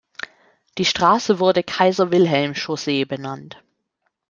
[0.79, 3.61] Die Straße wurde "Kaiser-Wilhelm-Chaussee" benannt.